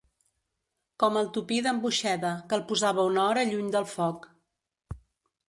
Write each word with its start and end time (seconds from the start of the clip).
Com 1.03 1.19
el 1.21 1.29
tupí 1.35 1.59
d'en 1.67 1.81
Boixeda, 1.83 2.31
que 2.47 2.59
el 2.59 2.65
posava 2.73 3.07
una 3.11 3.27
hora 3.27 3.45
lluny 3.53 3.71
del 3.77 3.87
foc. 3.95 4.27